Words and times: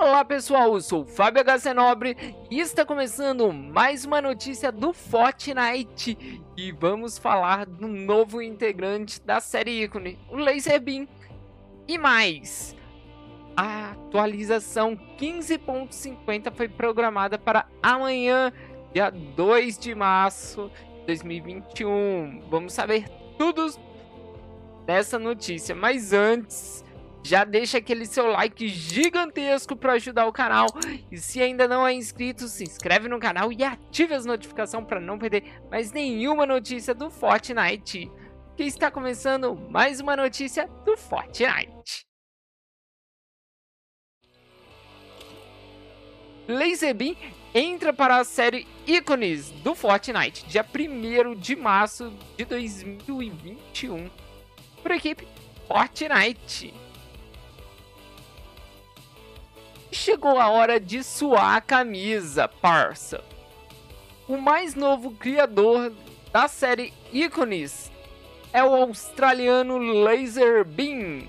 Olá 0.00 0.24
pessoal, 0.24 0.74
eu 0.74 0.80
sou 0.80 1.02
o 1.02 1.04
Fábio 1.04 1.42
HC 1.42 1.74
Nobre 1.74 2.16
e 2.48 2.60
está 2.60 2.86
começando 2.86 3.52
mais 3.52 4.04
uma 4.04 4.22
notícia 4.22 4.70
do 4.70 4.92
Fortnite 4.92 6.16
e 6.56 6.70
vamos 6.70 7.18
falar 7.18 7.66
do 7.66 7.88
novo 7.88 8.40
integrante 8.40 9.20
da 9.20 9.40
série 9.40 9.82
ícone, 9.82 10.16
o 10.30 10.36
Laser 10.36 10.80
Beam. 10.80 11.08
E 11.88 11.98
mais, 11.98 12.76
a 13.56 13.90
atualização 13.90 14.96
15.50 15.18 16.54
foi 16.54 16.68
programada 16.68 17.36
para 17.36 17.66
amanhã, 17.82 18.52
dia 18.94 19.10
2 19.10 19.78
de 19.80 19.96
março 19.96 20.70
de 21.00 21.06
2021. 21.06 22.44
Vamos 22.48 22.72
saber 22.72 23.08
tudo 23.36 23.68
dessa 24.86 25.18
notícia, 25.18 25.74
mas 25.74 26.12
antes 26.12 26.84
já 27.22 27.44
deixa 27.44 27.78
aquele 27.78 28.06
seu 28.06 28.26
like 28.28 28.68
gigantesco 28.68 29.76
para 29.76 29.94
ajudar 29.94 30.26
o 30.26 30.32
canal. 30.32 30.66
E 31.10 31.18
se 31.18 31.42
ainda 31.42 31.66
não 31.68 31.86
é 31.86 31.92
inscrito, 31.92 32.48
se 32.48 32.64
inscreve 32.64 33.08
no 33.08 33.18
canal 33.18 33.52
e 33.52 33.62
ative 33.62 34.14
as 34.14 34.24
notificações 34.24 34.86
para 34.86 35.00
não 35.00 35.18
perder 35.18 35.44
mais 35.70 35.92
nenhuma 35.92 36.46
notícia 36.46 36.94
do 36.94 37.10
Fortnite. 37.10 38.10
Que 38.56 38.64
está 38.64 38.90
começando 38.90 39.54
mais 39.70 40.00
uma 40.00 40.16
notícia 40.16 40.66
do 40.84 40.96
Fortnite. 40.96 42.06
Laserbeam 46.48 47.14
entra 47.54 47.92
para 47.92 48.16
a 48.16 48.24
série 48.24 48.66
Ícones 48.86 49.50
do 49.50 49.74
Fortnite, 49.74 50.46
dia 50.46 50.64
1 50.64 51.34
de 51.34 51.54
março 51.54 52.10
de 52.38 52.44
2021, 52.46 54.10
por 54.82 54.90
equipe 54.92 55.28
Fortnite. 55.66 56.87
Chegou 60.00 60.38
a 60.38 60.48
hora 60.48 60.78
de 60.78 61.02
suar 61.02 61.56
a 61.56 61.60
camisa, 61.60 62.46
parça. 62.46 63.20
O 64.28 64.36
mais 64.36 64.76
novo 64.76 65.10
criador 65.10 65.92
da 66.32 66.46
série 66.46 66.94
Icones 67.12 67.90
é 68.52 68.62
o 68.62 68.76
australiano 68.76 69.76
Laser 69.76 70.64
Beam. 70.64 71.26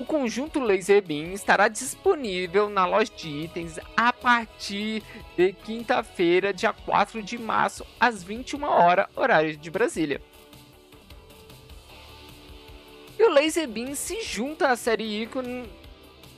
O 0.00 0.04
conjunto 0.04 0.58
Laser 0.58 1.00
Beam 1.00 1.32
estará 1.32 1.68
disponível 1.68 2.68
na 2.68 2.84
loja 2.84 3.12
de 3.16 3.28
itens 3.28 3.78
a 3.96 4.12
partir 4.12 5.04
de 5.36 5.52
quinta-feira, 5.52 6.52
dia 6.52 6.72
4 6.72 7.22
de 7.22 7.38
março, 7.38 7.86
às 8.00 8.20
21 8.20 8.64
horas, 8.64 9.06
horário 9.14 9.56
de 9.56 9.70
Brasília. 9.70 10.20
E 13.16 13.22
o 13.22 13.30
Laser 13.30 13.68
Beam 13.68 13.94
se 13.94 14.22
junta 14.22 14.70
à 14.70 14.76
série 14.76 15.22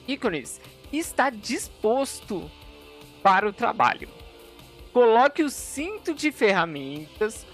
Icones 0.06 0.60
está 0.96 1.28
disposto 1.28 2.50
para 3.22 3.48
o 3.48 3.52
trabalho. 3.52 4.08
Coloque 4.92 5.42
o 5.42 5.50
cinto 5.50 6.14
de 6.14 6.32
ferramentas, 6.32 7.46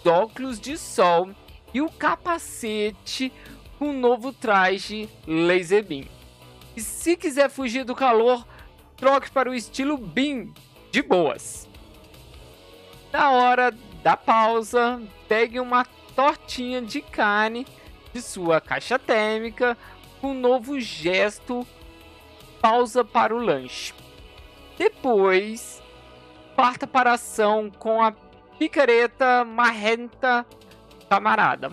os 0.00 0.06
óculos 0.06 0.58
de 0.58 0.78
sol 0.78 1.30
e 1.72 1.80
o 1.80 1.90
capacete 1.90 3.32
com 3.78 3.90
o 3.90 3.92
novo 3.92 4.32
traje 4.32 5.08
Laser 5.26 5.84
Beam. 5.84 6.08
E 6.76 6.80
se 6.80 7.16
quiser 7.16 7.50
fugir 7.50 7.84
do 7.84 7.94
calor, 7.94 8.46
troque 8.96 9.30
para 9.30 9.50
o 9.50 9.54
estilo 9.54 9.96
Beam 9.96 10.52
de 10.90 11.02
boas. 11.02 11.68
Na 13.12 13.30
hora 13.30 13.72
da 14.02 14.16
pausa, 14.16 15.00
pegue 15.28 15.60
uma 15.60 15.84
tortinha 16.16 16.80
de 16.80 17.00
carne 17.00 17.66
de 18.12 18.22
sua 18.22 18.60
caixa 18.60 18.98
térmica 18.98 19.76
com 20.20 20.30
um 20.30 20.40
novo 20.40 20.80
gesto 20.80 21.66
pausa 22.64 23.04
para 23.04 23.36
o 23.36 23.38
lanche. 23.38 23.92
Depois, 24.78 25.82
parta 26.56 26.86
para 26.86 27.10
a 27.10 27.14
ação 27.14 27.70
com 27.70 28.02
a 28.02 28.10
picareta 28.58 29.44
marrenta 29.44 30.46
camarada. 31.06 31.70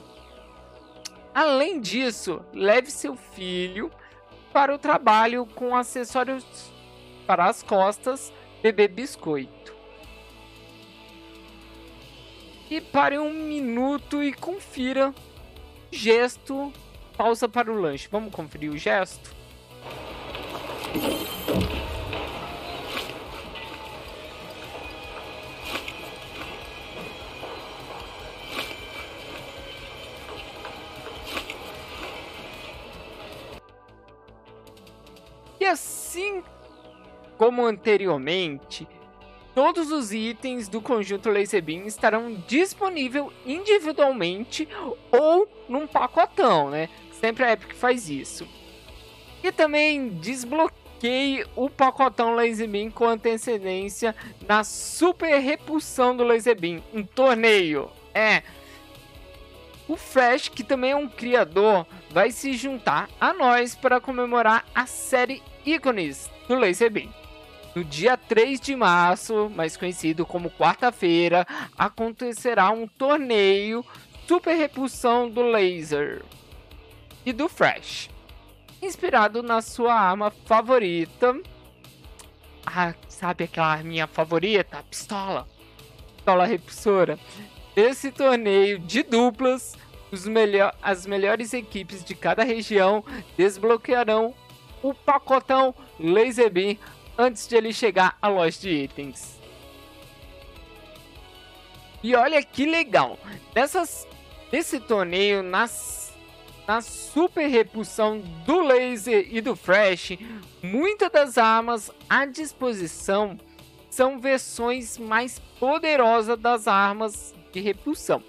Além 1.34 1.80
disso, 1.80 2.42
leve 2.54 2.92
seu 2.92 3.16
filho 3.16 3.90
para 4.52 4.76
o 4.76 4.78
trabalho 4.78 5.46
com 5.56 5.74
acessórios 5.74 6.44
para 7.26 7.46
as 7.46 7.64
costas, 7.64 8.34
bebê 8.62 8.90
biscoito. 8.90 9.74
E 12.70 12.82
pare 12.82 13.18
um 13.18 13.32
minuto 13.32 14.22
e 14.22 14.34
confira 14.34 15.16
gesto, 15.90 16.70
pausa 17.16 17.48
para 17.48 17.72
o 17.72 17.80
lanche. 17.80 18.10
Vamos 18.12 18.36
conferir 18.36 18.70
o 18.70 18.78
gesto? 18.78 19.40
E 35.59 35.66
assim 35.66 36.44
como 37.38 37.66
anteriormente, 37.66 38.88
todos 39.56 39.91
os 39.91 40.12
itens 40.12 40.68
do 40.68 40.81
conjunto 40.81 41.29
Laser 41.29 41.63
Beam 41.63 41.85
estarão 41.85 42.34
disponíveis 42.47 43.28
individualmente 43.46 44.68
ou 45.12 45.47
num 45.69 45.88
pacotão, 45.88 46.69
né? 46.69 46.90
Sempre 47.12 47.46
a 47.46 47.53
Epic 47.53 47.73
faz 47.75 48.09
isso. 48.09 48.46
E 49.44 49.52
também 49.52 50.09
desbloqueia 50.09 50.81
coloquei 51.02 51.44
o 51.56 51.68
pacotão 51.68 52.36
Laser 52.36 52.70
Beam 52.70 52.92
com 52.92 53.06
antecedência 53.06 54.16
na 54.48 54.64
super 54.64 55.40
repulsão 55.40 56.16
do 56.16 56.24
Laser 56.24 56.60
Beam, 56.60 56.84
um 56.94 57.04
torneio. 57.04 57.90
É. 58.14 58.44
O 59.88 59.98
Flash, 59.98 60.48
que 60.48 60.64
também 60.64 60.92
é 60.92 60.96
um 60.96 61.10
criador, 61.10 61.86
vai 62.12 62.32
se 62.32 62.54
juntar 62.54 63.10
a 63.20 63.34
nós 63.34 63.76
para 63.76 64.00
comemorar 64.00 64.64
a 64.76 64.86
série 64.86 65.42
Ícones 65.66 66.30
do 66.48 66.56
Laser 66.56 66.92
Beam. 66.92 67.10
No 67.76 67.84
dia 67.84 68.16
3 68.16 68.60
de 68.60 68.76
março, 68.76 69.50
mais 69.56 69.76
conhecido 69.76 70.26
como 70.26 70.52
quarta-feira, 70.52 71.48
acontecerá 71.78 72.70
um 72.70 72.88
torneio 72.88 73.84
Super 74.28 74.56
Repulsão 74.56 75.30
do 75.30 75.42
Laser 75.42 76.24
e 77.26 77.34
do 77.34 77.50
Flash 77.50 78.10
inspirado 78.81 79.44
na 79.44 79.62
sua 79.62 79.94
arma 79.94 80.31
favorita. 80.46 81.40
Ah, 82.66 82.94
sabe 83.08 83.44
aquela 83.44 83.68
arminha 83.68 84.08
favorita? 84.08 84.84
Pistola. 84.90 85.47
Pistola 86.16 86.46
repulsora. 86.46 87.20
Esse 87.75 88.12
torneio 88.12 88.80
de 88.80 89.03
duplas, 89.03 89.78
melhor, 90.25 90.75
as 90.81 91.06
melhores 91.06 91.53
equipes 91.53 92.03
de 92.03 92.16
cada 92.16 92.44
região 92.44 93.03
desbloquearão 93.38 94.34
o 94.81 94.94
pacotão 94.94 95.74
Laser 96.00 96.52
Beam 96.52 96.78
antes 97.18 97.47
de 97.47 97.56
ele 97.56 97.72
chegar 97.72 98.18
à 98.22 98.28
loja 98.28 98.59
de 98.59 98.70
itens. 98.70 99.40
E 102.03 102.16
olha 102.16 102.41
que 102.41 102.66
legal! 102.66 103.18
Nessas, 103.53 104.08
nesse 104.52 104.80
torneio, 104.80 105.44
nas 105.44 106.01
na 106.68 106.82
super 106.82 107.48
repulsão 107.48 108.22
do 108.46 108.62
laser 108.62 109.28
e 109.30 109.42
do 109.42 109.56
flash, 109.56 110.18
muitas 110.62 111.12
das 111.12 111.38
armas 111.38 111.92
à 112.10 112.26
disposição 112.26 113.38
são 113.90 114.20
versões 114.20 114.98
mais 114.98 115.40
poderosas 115.60 116.40
das 116.40 116.68
armas 116.68 117.36
de 117.52 117.60
repulsão. 117.60 118.24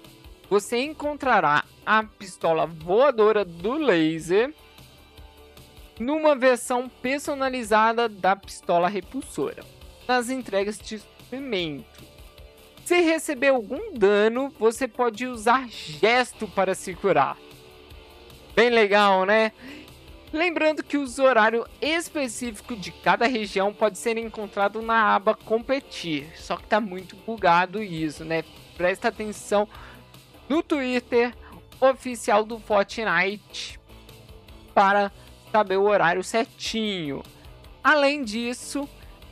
Você 0.49 0.77
encontrará 0.83 1.63
a 1.85 2.03
pistola 2.03 2.65
voadora 2.65 3.45
do 3.45 3.73
laser 3.73 4.53
numa 5.99 6.35
versão 6.35 6.89
personalizada 6.89 8.09
da 8.09 8.35
pistola 8.35 8.89
repulsora 8.89 9.63
nas 10.07 10.29
entregas 10.29 10.77
de 10.77 10.99
suprimento. 10.99 12.03
Se 12.83 12.99
receber 12.99 13.49
algum 13.49 13.93
dano, 13.93 14.53
você 14.59 14.87
pode 14.87 15.25
usar 15.25 15.67
gesto 15.69 16.47
para 16.47 16.75
se 16.75 16.93
curar. 16.93 17.37
Bem 18.55 18.69
legal, 18.69 19.25
né? 19.25 19.51
Lembrando 20.31 20.83
que 20.83 20.97
os 20.97 21.19
horários 21.19 21.65
específicos 21.81 22.79
de 22.79 22.91
cada 22.91 23.25
região 23.27 23.73
pode 23.73 23.97
ser 23.97 24.17
encontrado 24.17 24.81
na 24.81 25.15
aba 25.15 25.33
competir. 25.33 26.31
Só 26.35 26.55
que 26.57 26.67
tá 26.67 26.79
muito 26.79 27.15
bugado 27.15 27.81
isso, 27.81 28.23
né? 28.23 28.43
Presta 28.77 29.07
atenção 29.07 29.67
no 30.47 30.61
Twitter 30.61 31.33
oficial 31.79 32.43
do 32.43 32.59
Fortnite 32.59 33.79
para 34.73 35.11
saber 35.51 35.77
o 35.77 35.83
horário 35.83 36.23
certinho. 36.23 37.23
Além 37.83 38.23
disso, 38.23 38.87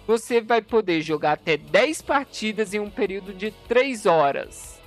você 0.07 0.41
vai 0.41 0.61
poder 0.61 1.01
jogar 1.01 1.33
até 1.33 1.57
10 1.57 2.01
partidas 2.01 2.73
em 2.73 2.79
um 2.79 2.89
período 2.89 3.33
de 3.33 3.51
3 3.67 4.05
horas. 4.05 4.80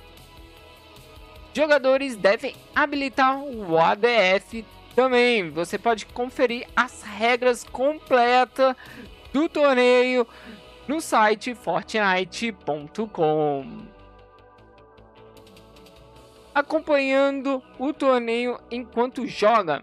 Jogadores 1.55 2.17
devem 2.17 2.53
habilitar 2.75 3.41
o 3.41 3.77
ADF 3.77 4.65
Também 4.93 5.49
você 5.49 5.77
pode 5.77 6.05
conferir 6.05 6.67
as 6.75 7.01
regras 7.01 7.63
completas 7.63 8.75
do 9.31 9.47
torneio 9.47 10.27
no 10.85 10.99
site 10.99 11.55
fortnite.com. 11.55 13.85
Acompanhando 16.53 17.63
o 17.79 17.93
torneio 17.93 18.59
enquanto 18.69 19.25
joga, 19.25 19.81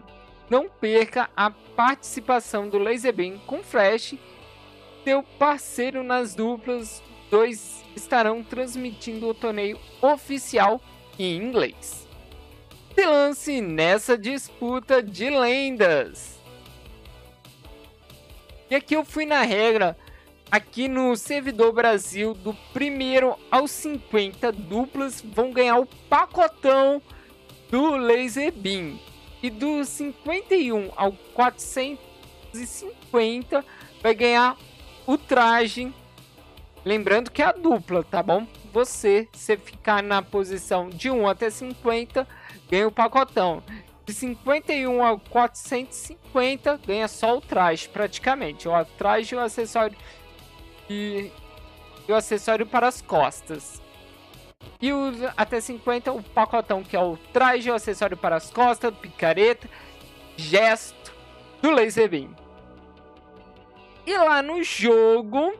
não 0.50 0.68
perca 0.68 1.30
a 1.34 1.50
participação 1.50 2.68
do 2.68 2.76
Laserbeam 2.78 3.38
com 3.46 3.62
Flash, 3.62 4.14
seu 5.04 5.22
parceiro 5.22 6.02
nas 6.02 6.34
duplas. 6.34 7.02
Dois 7.30 7.82
estarão 7.96 8.42
transmitindo 8.42 9.28
o 9.28 9.34
torneio 9.34 9.80
oficial 10.02 10.78
em 11.18 11.36
inglês. 11.36 12.06
Se 12.94 13.06
lance 13.06 13.60
nessa 13.60 14.16
disputa 14.18 15.02
de 15.02 15.28
lendas. 15.30 16.38
E 18.70 18.74
aqui 18.74 18.96
eu 18.96 19.04
fui 19.04 19.26
na 19.26 19.42
regra, 19.42 19.96
aqui 20.50 20.88
no 20.88 21.14
servidor 21.16 21.72
Brasil, 21.72 22.34
do 22.34 22.54
primeiro 22.72 23.36
aos 23.50 23.70
50 23.70 24.52
duplas 24.52 25.22
vão 25.22 25.50
ganhar 25.50 25.78
o 25.78 25.86
pacotão 26.08 27.02
do 27.70 27.96
Laser 27.96 28.52
Beam. 28.52 28.98
E 29.42 29.50
do 29.50 29.84
51 29.84 30.90
ao 30.94 31.12
450 31.34 33.64
vai 34.02 34.14
ganhar 34.14 34.56
o 35.06 35.18
traje. 35.18 35.92
Lembrando 36.84 37.30
que 37.30 37.42
é 37.42 37.46
a 37.46 37.52
dupla, 37.52 38.04
tá 38.04 38.22
bom? 38.22 38.46
Você, 38.72 39.28
se 39.34 39.54
ficar 39.58 40.02
na 40.02 40.22
posição 40.22 40.88
de 40.88 41.10
1 41.10 41.28
até 41.28 41.50
50, 41.50 42.26
ganha 42.70 42.88
o 42.88 42.92
pacotão. 42.92 43.62
De 44.06 44.14
51 44.14 45.04
a 45.04 45.18
450 45.18 46.80
ganha 46.86 47.06
só 47.06 47.36
o 47.36 47.40
traje, 47.40 47.86
praticamente. 47.88 48.66
O 48.66 48.84
traje 48.96 49.34
e 49.34 49.38
o 49.38 49.40
acessório 49.40 49.96
e, 50.88 51.30
e 52.08 52.12
o 52.12 52.14
acessório 52.14 52.66
para 52.66 52.88
as 52.88 53.02
costas. 53.02 53.82
E 54.80 54.90
o 54.90 55.12
até 55.36 55.60
50 55.60 56.10
o 56.10 56.22
pacotão 56.22 56.82
que 56.82 56.96
é 56.96 57.00
o 57.00 57.18
traje, 57.30 57.70
o 57.70 57.74
acessório 57.74 58.16
para 58.16 58.36
as 58.36 58.50
costas, 58.50 58.94
picareta, 58.94 59.68
gesto 60.34 61.14
do 61.60 61.70
laser 61.70 62.08
beam. 62.08 62.34
E 64.06 64.16
lá 64.16 64.42
no 64.42 64.64
jogo 64.64 65.52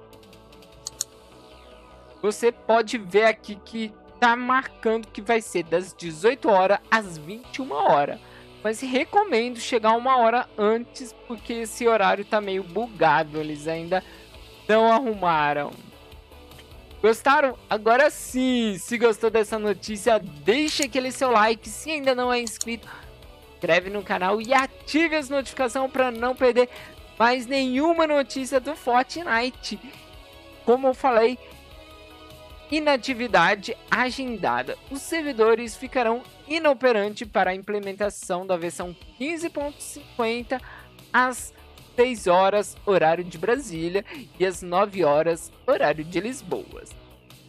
você 2.22 2.52
pode 2.52 2.96
ver 2.96 3.24
aqui 3.24 3.56
que 3.56 3.92
tá 4.20 4.36
marcando 4.36 5.08
que 5.08 5.20
vai 5.20 5.42
ser 5.42 5.64
das 5.64 5.92
18 5.92 6.48
horas 6.48 6.78
às 6.88 7.19
21 7.19 7.72
horas. 7.72 8.20
Mas 8.62 8.80
recomendo 8.80 9.58
chegar 9.58 9.96
uma 9.96 10.16
hora 10.19 10.48
antes, 10.56 11.12
porque 11.26 11.52
esse 11.52 11.88
horário 11.88 12.24
tá 12.24 12.40
meio 12.40 12.62
bugado. 12.62 13.40
Eles 13.40 13.66
ainda 13.66 14.04
não 14.69 14.92
arrumaram. 14.92 15.72
Gostaram? 17.02 17.58
Agora 17.69 18.08
sim! 18.10 18.78
Se 18.78 18.96
gostou 18.96 19.28
dessa 19.28 19.58
notícia, 19.58 20.20
deixe 20.20 20.84
aquele 20.84 21.10
seu 21.10 21.32
like. 21.32 21.69
Se 21.69 21.90
ainda 21.90 22.14
não 22.14 22.32
é 22.32 22.40
inscrito, 22.40 22.86
inscreve 23.54 23.90
no 23.90 24.04
canal 24.04 24.40
e 24.40 24.54
ative 24.54 25.16
as 25.16 25.28
notificações 25.28 25.90
para 25.90 26.12
não 26.12 26.36
perder 26.36 26.69
mais 27.19 27.46
nenhuma 27.46 28.06
notícia 28.06 28.60
do 28.60 28.76
Fortnite. 28.76 29.80
Como 30.64 30.86
eu 30.86 30.94
falei, 30.94 31.36
inatividade 32.72 33.76
agendada. 33.90 34.78
Os 34.90 35.02
servidores 35.02 35.76
ficarão 35.76 36.22
inoperantes 36.48 37.28
para 37.28 37.50
a 37.50 37.54
implementação 37.54 38.46
da 38.46 38.56
versão 38.56 38.96
15.50 39.20 40.58
às 41.12 41.52
6 41.94 42.26
horas, 42.26 42.74
horário 42.86 43.22
de 43.22 43.36
Brasília, 43.36 44.02
e 44.40 44.46
às 44.46 44.62
9 44.62 45.04
horas, 45.04 45.52
horário 45.66 46.02
de 46.02 46.19
Lisboa. 46.19 46.82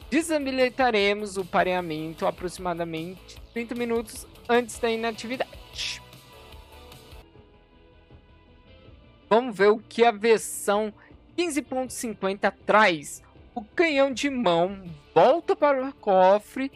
Desabilitaremos 0.10 1.38
o 1.38 1.46
pareamento 1.46 2.28
aproximadamente 2.28 3.42
30 3.54 3.76
minutos 3.76 4.28
antes 4.50 4.78
da 4.78 4.92
inatividade. 4.92 6.02
Vamos 9.30 9.56
ver 9.56 9.70
o 9.70 9.80
que 9.80 10.04
a 10.04 10.12
versão 10.12 10.94
15.50 11.38 12.54
traz. 12.66 13.24
O 13.56 13.64
canhão 13.64 14.12
de 14.12 14.32
mão 14.32 14.84
volta 15.14 15.56
para 15.56 15.88
o 15.88 15.94
cofre 15.94 16.72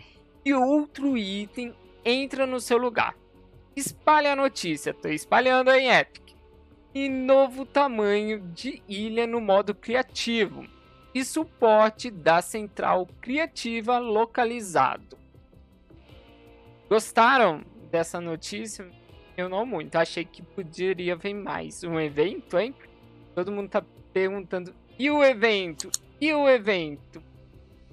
e 0.45 0.53
outro 0.53 1.17
item 1.17 1.73
entra 2.05 2.45
no 2.45 2.59
seu 2.59 2.77
lugar. 2.77 3.15
Espalhe 3.75 4.27
a 4.27 4.35
notícia, 4.35 4.91
estou 4.91 5.11
espalhando 5.11 5.71
em 5.71 5.89
Epic. 5.89 6.35
E 6.93 7.09
novo 7.09 7.65
tamanho 7.65 8.39
de 8.39 8.81
ilha 8.87 9.25
no 9.25 9.41
modo 9.41 9.73
criativo. 9.73 10.65
E 11.15 11.25
suporte 11.25 12.11
da 12.11 12.43
central 12.43 13.07
criativa 13.21 13.97
localizado. 13.97 15.17
Gostaram 16.87 17.63
dessa 17.89 18.21
notícia? 18.21 18.87
Eu 19.35 19.49
não 19.49 19.65
muito. 19.65 19.95
Achei 19.95 20.25
que 20.25 20.43
poderia 20.43 21.15
vir 21.15 21.33
mais 21.33 21.83
um 21.83 21.99
evento, 21.99 22.57
hein? 22.59 22.73
Todo 23.33 23.51
mundo 23.51 23.69
tá 23.69 23.83
perguntando. 24.13 24.73
E 24.97 25.09
o 25.09 25.23
evento? 25.23 25.89
E 26.19 26.33
o 26.33 26.49
evento? 26.49 27.21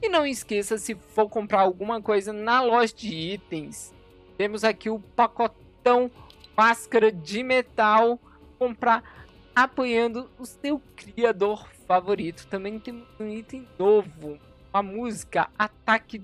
E 0.00 0.08
não 0.08 0.26
esqueça, 0.26 0.78
se 0.78 0.94
for 0.94 1.28
comprar 1.28 1.60
alguma 1.60 2.00
coisa 2.00 2.32
na 2.32 2.62
loja 2.62 2.94
de 2.94 3.14
itens, 3.14 3.94
temos 4.36 4.64
aqui 4.64 4.88
o 4.88 4.98
pacotão 4.98 6.10
máscara 6.56 7.12
de 7.12 7.42
metal. 7.42 8.18
Comprar 8.58 9.26
apoiando 9.54 10.30
o 10.38 10.46
seu 10.46 10.80
criador 10.96 11.68
favorito. 11.86 12.46
Também 12.46 12.78
temos 12.78 13.06
um 13.20 13.28
item 13.28 13.68
novo, 13.78 14.38
uma 14.72 14.82
música 14.82 15.50
Ataque 15.58 16.22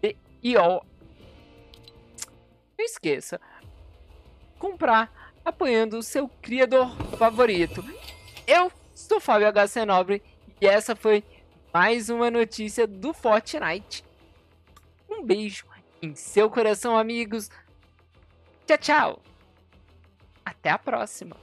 de 0.00 0.16
IO. 0.42 0.82
Não 2.78 2.84
esqueça, 2.84 3.40
comprar 4.58 5.32
apoiando 5.44 5.98
o 5.98 6.02
seu 6.02 6.28
criador 6.40 6.94
favorito. 7.16 7.84
Eu 8.46 8.72
sou 8.94 9.20
Fábio 9.20 9.52
HC 9.52 9.84
Nobre 9.84 10.22
e 10.60 10.66
essa 10.66 10.96
foi 10.96 11.22
mais 11.72 12.08
uma 12.10 12.30
notícia 12.30 12.86
do 12.86 13.12
Fortnite. 13.12 14.04
Um 15.08 15.24
beijo 15.24 15.64
em 16.00 16.14
seu 16.14 16.50
coração, 16.50 16.96
amigos. 16.96 17.50
Tchau, 18.66 18.78
tchau. 18.78 19.22
Até 20.44 20.70
a 20.70 20.78
próxima. 20.78 21.36